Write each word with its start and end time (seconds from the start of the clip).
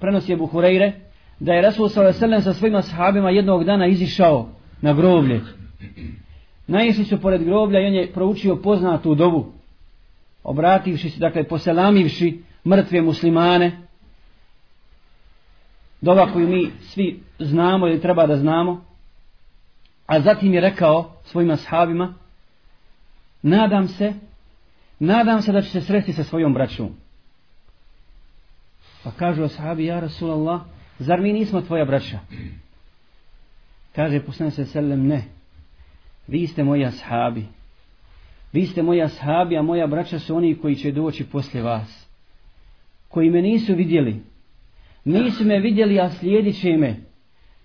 prenosi 0.00 0.32
je 0.32 0.38
Buhureyre, 0.38 0.92
da 1.40 1.52
je 1.52 1.62
Rasul 1.62 1.88
s.a.v. 1.88 2.40
sa 2.42 2.54
svojima 2.54 2.82
sahabima 2.82 3.30
jednog 3.30 3.64
dana 3.64 3.86
izišao 3.86 4.48
na 4.80 4.92
groblje. 4.92 5.40
Naišli 6.66 7.04
su 7.04 7.20
pored 7.20 7.44
groblja 7.44 7.80
i 7.80 7.86
on 7.86 7.94
je 7.94 8.12
proučio 8.12 8.56
poznatu 8.56 9.14
dovu, 9.14 9.52
obrativši 10.44 11.10
se, 11.10 11.20
dakle 11.20 11.44
poselamivši 11.44 12.42
mrtve 12.66 13.02
muslimane, 13.02 13.78
dova 16.00 16.32
koju 16.32 16.48
mi 16.48 16.70
svi 16.80 17.20
znamo 17.38 17.86
ili 17.86 18.00
treba 18.00 18.26
da 18.26 18.36
znamo, 18.36 18.84
a 20.06 20.20
zatim 20.20 20.54
je 20.54 20.60
rekao 20.60 21.12
svojima 21.24 21.56
sahabima, 21.56 22.14
nadam 23.42 23.88
se, 23.88 24.12
nadam 24.98 25.42
se 25.42 25.52
da 25.52 25.62
će 25.62 25.70
se 25.70 25.80
sresti 25.80 26.12
sa 26.12 26.24
svojom 26.24 26.54
braćom. 26.54 26.96
Pa 29.04 29.10
kažu 29.10 29.44
ashabi, 29.44 29.84
ja 29.84 30.00
Rasulallah, 30.00 30.60
zar 30.98 31.20
mi 31.20 31.32
nismo 31.32 31.60
tvoja 31.60 31.84
braća? 31.84 32.18
Kaže 33.94 34.20
poslanik 34.20 34.54
se 34.54 34.64
sellem, 34.64 35.06
ne, 35.06 35.22
vi 36.26 36.46
ste 36.46 36.64
moji 36.64 36.84
ashabi. 36.84 37.44
Vi 38.52 38.66
ste 38.66 38.82
moji 38.82 39.02
ashabi, 39.02 39.56
a 39.56 39.62
moja 39.62 39.86
braća 39.86 40.18
su 40.18 40.36
oni 40.36 40.58
koji 40.58 40.76
će 40.76 40.92
doći 40.92 41.24
poslije 41.24 41.62
vas. 41.62 42.06
Koji 43.08 43.30
me 43.30 43.42
nisu 43.42 43.74
vidjeli. 43.74 44.22
Nisu 45.04 45.44
me 45.44 45.58
vidjeli, 45.58 46.00
a 46.00 46.10
slijedit 46.10 46.60
će 46.60 46.76
me. 46.76 46.96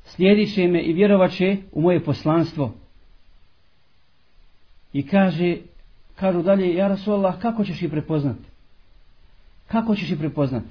Slijedit 0.06 0.54
će 0.56 0.68
me 0.68 0.82
i 0.82 0.94
vjerovat 0.94 1.32
će 1.32 1.58
u 1.72 1.82
moje 1.82 2.04
poslanstvo. 2.04 2.74
I 4.94 5.08
kaže, 5.08 5.58
kažu 6.16 6.42
dalje, 6.42 6.76
ja 6.76 6.88
Rasulallah, 6.88 7.42
kako 7.42 7.64
ćeš 7.64 7.82
ih 7.82 7.90
prepoznat? 7.90 8.38
Kako 9.68 9.96
ćeš 9.96 10.12
ih 10.12 10.18
prepoznat? 10.18 10.64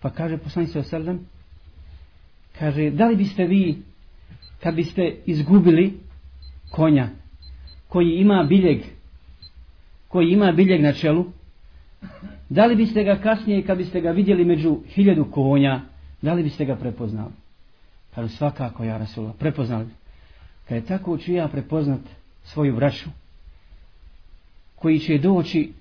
Pa 0.00 0.10
kaže 0.10 0.38
poslanik 0.38 0.70
se 0.70 0.78
oselem, 0.78 1.20
kaže, 2.58 2.90
da 2.90 3.06
li 3.06 3.16
biste 3.16 3.44
vi, 3.44 3.78
kad 4.62 4.74
biste 4.74 5.16
izgubili 5.26 6.00
konja, 6.70 7.08
koji 7.88 8.20
ima 8.20 8.46
biljeg, 8.48 8.82
koji 10.08 10.32
ima 10.32 10.52
biljeg 10.52 10.82
na 10.82 10.92
čelu, 10.92 11.26
da 12.48 12.66
li 12.66 12.76
biste 12.76 13.04
ga 13.04 13.16
kasnije, 13.16 13.62
kad 13.62 13.78
biste 13.78 14.00
ga 14.00 14.10
vidjeli 14.10 14.44
među 14.44 14.80
hiljadu 14.88 15.30
konja, 15.30 15.80
da 16.22 16.32
li 16.32 16.42
biste 16.42 16.64
ga 16.64 16.76
prepoznali? 16.76 17.32
Kaže, 18.14 18.28
svakako, 18.28 18.84
ja 18.84 18.98
Rasula, 18.98 19.32
prepoznali. 19.38 19.88
Kad 20.68 20.76
je 20.76 20.84
tako 20.84 21.18
ću 21.18 21.32
ja 21.32 21.48
prepoznat 21.48 22.00
svoju 22.44 22.74
vraću, 22.74 23.10
koji 24.74 24.98
će 24.98 25.18
doći 25.18 25.72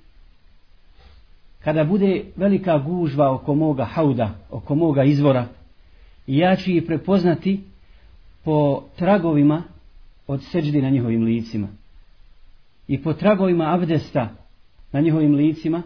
kada 1.65 1.83
bude 1.83 2.23
velika 2.35 2.77
gužva 2.77 3.31
oko 3.31 3.55
moga 3.55 3.85
hauda, 3.85 4.35
oko 4.51 4.75
moga 4.75 5.03
izvora, 5.03 5.47
ja 6.27 6.55
ću 6.55 6.71
ih 6.71 6.83
prepoznati 6.87 7.63
po 8.43 8.83
tragovima 8.95 9.63
od 10.27 10.43
seđdi 10.43 10.81
na 10.81 10.89
njihovim 10.89 11.23
licima. 11.23 11.67
I 12.87 13.03
po 13.03 13.13
tragovima 13.13 13.73
abdesta 13.73 14.29
na 14.91 15.01
njihovim 15.01 15.35
licima. 15.35 15.83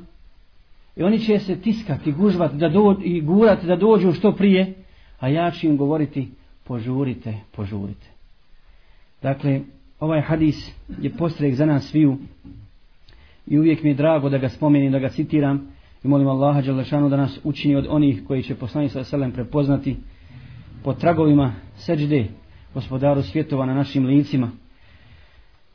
I 0.96 1.04
oni 1.04 1.20
će 1.20 1.40
se 1.40 1.62
tiskati, 1.62 2.12
gužvati 2.12 2.58
da 2.58 2.70
do, 2.70 2.96
i 3.04 3.22
gurati 3.22 3.68
da 3.68 3.76
dođu 3.76 4.14
što 4.14 4.32
prije, 4.32 4.74
a 5.20 5.28
ja 5.30 5.52
ću 5.52 5.68
im 5.68 5.78
govoriti 5.78 6.30
požurite, 6.64 7.34
požurite. 7.56 8.08
Dakle, 9.22 9.62
ovaj 10.00 10.22
hadis 10.22 10.72
je 11.02 11.10
postrek 11.10 11.56
za 11.56 11.66
nas 11.66 11.86
sviju 11.86 12.18
i 13.50 13.60
uvijek 13.60 13.84
mi 13.84 13.90
je 13.90 13.96
drago 13.96 14.30
da 14.30 14.38
ga 14.38 14.50
spomenim, 14.50 14.92
da 14.92 15.00
ga 15.00 15.10
citiram 15.10 15.68
i 16.04 16.08
molim 16.08 16.28
Allaha 16.28 16.62
Đalešanu 16.62 17.10
da 17.10 17.18
nas 17.18 17.40
učini 17.44 17.76
od 17.76 17.86
onih 17.90 18.24
koji 18.28 18.44
će 18.44 18.56
poslani 18.56 18.90
sa 18.90 19.04
selem 19.04 19.32
prepoznati 19.32 19.96
po 20.84 20.94
tragovima 20.94 21.54
seđde 21.76 22.26
gospodaru 22.74 23.22
svjetova 23.22 23.66
na 23.66 23.74
našim 23.74 24.06
licima. 24.06 24.52